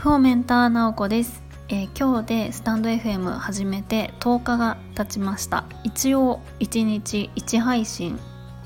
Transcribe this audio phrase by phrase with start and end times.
[0.00, 5.66] フォーメンターなおこです、えー、今日でスタンド FM 始めて10日が経ちました。
[5.84, 8.18] 一応1日1配信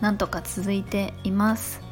[0.00, 1.82] なんとか続いています。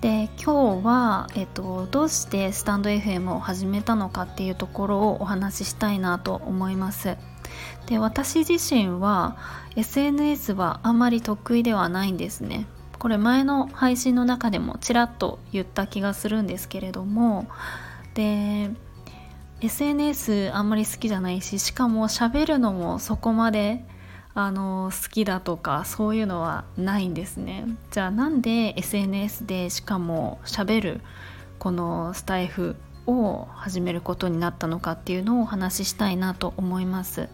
[0.00, 7.16] で今日は、えっと、どうしてスタンド FM を始めたのかっていうところをお話ししたいなと思います。
[7.86, 9.36] で私自身は
[9.76, 12.66] SNS はあんまり得意ではないんですね。
[12.98, 17.46] これ前の配信の中でもちらっと言った気がするんですけれども
[18.16, 18.70] で
[19.60, 23.84] SNS あんまり好きじゃないししかも喋るのもそこまで
[24.34, 27.64] あの好きだとかそういうのはないんですね。
[27.90, 31.00] じゃあなんで SNS でしかも喋る
[31.58, 37.28] このスタイフを始めることになったのかっていうのをお話ししたいなと思います。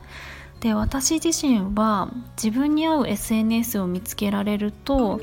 [0.60, 2.08] で私自身は
[2.40, 5.20] 自分に合う SNS を見つけられると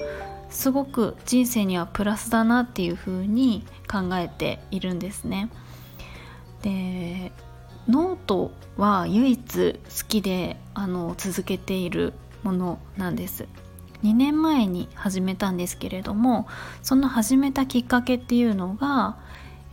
[0.50, 5.50] すごく人生にはプラスだなっていうふうに考えているんですね。
[6.62, 7.32] で
[7.88, 13.48] ノートは唯一好きであの続けているものなんです。
[14.04, 16.48] 2年前に始めたんですけれども
[16.82, 19.18] その始めたきっかけっていうのが、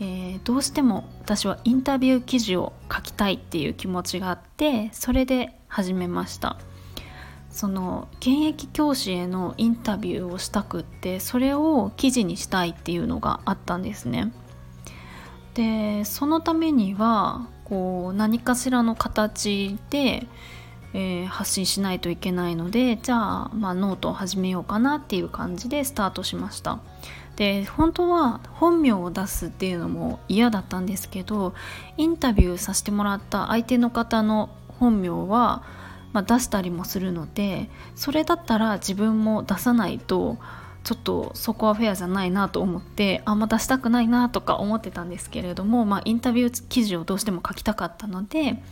[0.01, 6.59] えー、どうしても私はインタビュー記事を書きたいっていう気持ちがあってそれで始めました。
[7.57, 14.31] その現役教師へのインタビューをしたくってそれを記事にしたいっていうのがあったんですね。
[15.55, 20.27] でそのためにはこう何かしらの形で、
[20.93, 26.81] えー、発信しないといけないのでじゃあ、まあ、ノートを始めようかなっていう感じでスタートしました。
[27.37, 31.55] で本当は本名を出すっていうのも嫌だったんですけど
[31.97, 35.63] インタビューさせてもらった相手の方の本名は
[36.17, 40.39] まあ、出したりもするのでそれだったら自分も出さないと
[40.83, 48.63] ちょっとそこはフェアじゃないなと思ってあんま出したくないなとか思ってたんですけれども、まあ、インタビュー記事をどうしても書きたかったので、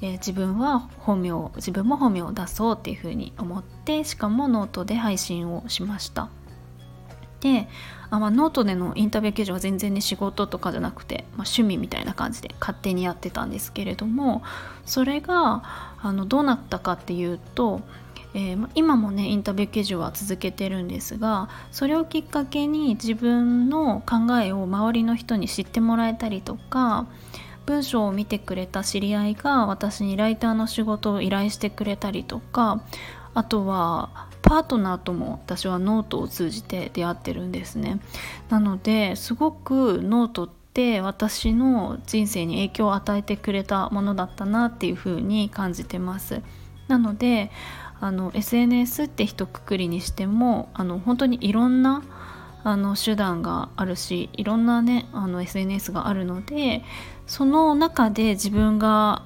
[0.00, 6.30] えー、自分は本名自分も本名を出そうっていうふうに思ってしかもノートで配信をしました。
[7.40, 7.68] で
[8.10, 14.42] あ、まあ、ノートでのインタビュー記事は全然ね仕事とかじゃなくて、まあ、趣味みたいな感じで勝手にやってたんですけれども
[14.84, 15.62] それが
[16.02, 17.80] あのどうなったかっていうと、
[18.34, 27.06] えー、今もねインタビュー記事は続けてるんですがそれをきっかけに自分の考えを周りの人に知ってもらえたりとか
[27.70, 32.82] 文章を見てくれた知り合いが私にライターの仕事を依頼してくれたりとか
[33.32, 38.00] あとはパートナーとも私はノートを通じて出会ってるんですね。
[38.48, 46.42] なのですごくノートって私の人生に影響を与えてくれたものだったなっていうふうに感じてます。
[46.88, 47.52] なので
[48.00, 52.02] あの SNS って一括りにしてもあの本当にいろんな
[52.62, 56.82] あの手段があるしいろんなねあの SNS があるので
[57.26, 59.22] その中で自分が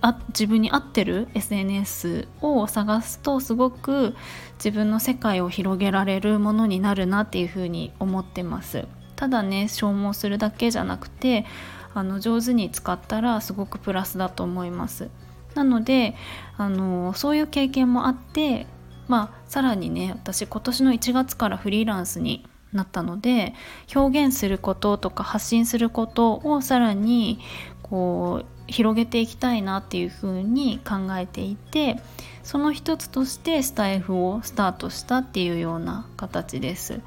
[0.00, 4.14] あ自分に合ってる SNS を探すとすごく
[4.54, 8.86] 自分の世界を広げられるものになるなっていうふうに思ってます。
[9.16, 11.44] ただね消耗するだけじゃなくて
[11.92, 15.10] あの上手に使ったらすごくプラスだと思います。
[15.54, 16.14] なので
[16.56, 18.66] あのそういう経験もあって
[19.08, 23.54] まあさらにね私今年の1月からフリーランスになったので
[23.94, 27.40] 表現することとか発信することをさらに
[27.82, 31.96] こう広げていきたいなっていうふうに考えていて
[32.42, 37.00] その一つとしてスタイフをスタートしたっていうような形です。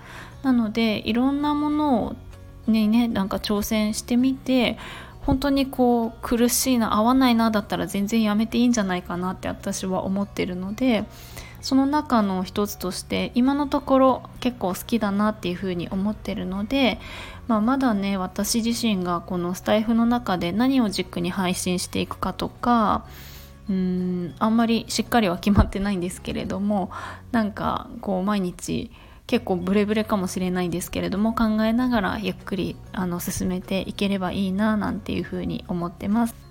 [0.43, 2.15] なのでいろんなものを
[2.67, 4.77] ねねなんか挑戦してみて
[5.21, 11.05] 本当にこう苦しいな合わないなだったら全然やめていいんじゃないかなって私は思ってるので
[11.61, 16.99] その中の一つとして今のところ結構好きだなっていうふうに思ってるので
[17.51, 23.05] まあ、まだね私自身がこのスタイフの中で何を軸に配信していくかとか
[23.69, 26.91] うんあんまりしっかりは決まってないんですけれども
[27.33, 28.89] なんかこう毎日
[29.27, 36.50] 結構ブレブレかもしれないんですけれども考えながらゆっくりあの進めていければいいななんていうふうに思ってます。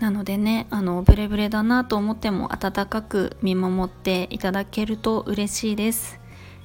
[0.00, 6.20] なのでねあのブレブレだなと思っても温かく見守っていただけると嬉しいです。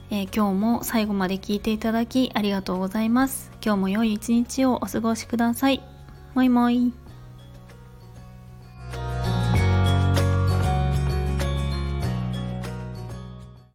[0.10, 3.50] えー、今日も最後まで聞いていただきありがとうございます。
[3.64, 5.82] 今日も良い一日をお過ごしください。
[6.36, 7.01] もいもい。